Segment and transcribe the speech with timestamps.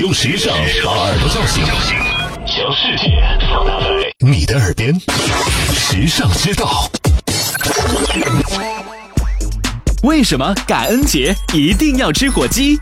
[0.00, 1.64] 用时尚把耳朵叫醒，
[2.46, 3.86] 将世界放大在
[4.20, 4.94] 你的耳边。
[5.74, 6.88] 时尚之道，
[10.04, 12.78] 为什么感恩节一定要吃火鸡？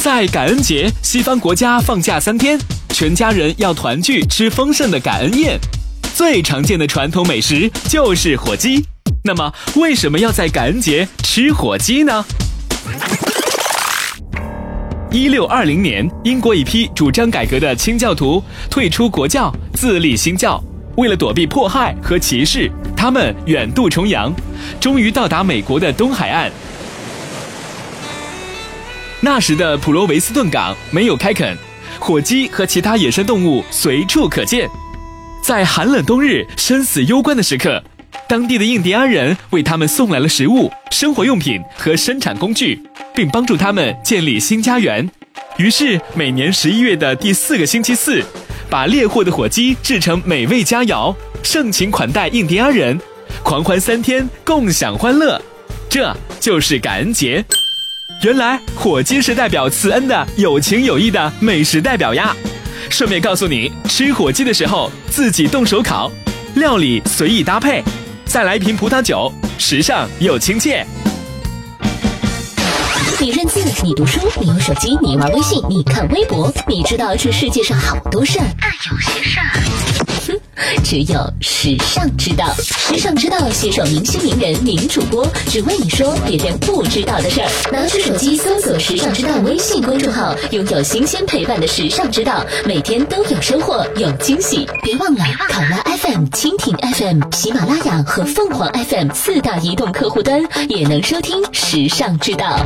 [0.00, 2.56] 在感恩节，西方国家放假三天，
[2.90, 5.58] 全家人要团聚吃丰盛的感恩宴。
[6.14, 8.86] 最常见的传统美食就是火鸡。
[9.24, 12.24] 那么，为什么要在感恩节吃火鸡呢？
[15.12, 20.62] 一六二零年，英国一批主张改革的清教徒退出国教，自立新教。
[20.96, 24.32] 为了躲避迫害和歧视，他们远渡重洋，
[24.78, 26.48] 终于到达美国的东海岸。
[29.20, 31.58] 那时的普罗维斯顿港没有开垦，
[31.98, 34.70] 火鸡和其他野生动物随处可见。
[35.42, 37.82] 在寒冷冬日、生死攸关的时刻，
[38.30, 42.80] 当地的印第安人为他们送来了食物、生活用品和生产工具。
[43.14, 45.08] 并帮助他们建立新家园。
[45.58, 48.24] 于是，每年十一月的第四个星期四，
[48.68, 52.98] 把猎获的火鸡制成美味佳肴，盛情款待印第安人，
[53.42, 55.40] 狂欢三天，共享欢乐。
[55.88, 57.44] 这就是感恩节。
[58.22, 62.34] 原来，火鸡是代表慈恩的有情有义的美食代表呀。
[62.88, 66.10] 顺便告诉你，吃火鸡的时候自己动手烤，
[66.54, 67.82] 料理随意搭配，
[68.32, 70.86] 再来一瓶葡萄酒，时尚又亲切。
[73.18, 79.50] 你认字，你读书，你用手机，你玩微信，你看微博，你知道这世界上好多事儿，但有些事儿，
[80.28, 80.39] 哼，
[80.84, 82.46] 只有时尚知道。
[82.56, 87.48] 时尚知道携手明星名人名主播，只为你说别人不知道的事儿。
[87.72, 94.68] 拿出手机搜索“时尚知道”微信公众号，拥有新鲜陪伴的时尚知道，每天都有收获，有惊喜。
[94.82, 102.58] 别忘了， 考拉 FM、蜻蜓 FM、喜马拉雅和凤凰 FM 四大移动客户端也能收听时尚知道。